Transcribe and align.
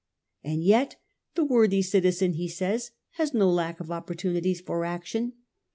And 0.43 0.63
yet 0.63 0.95
the 1.35 1.43
worthy 1.43 1.83
citizen, 1.83 2.33
he 2.33 2.47
says, 2.47 2.89
has 3.17 3.35
no 3.35 3.47
lack 3.51 3.79
of 3.79 3.91
opportunities 3.91 4.59
for 4.59 4.83
action. 4.83 5.33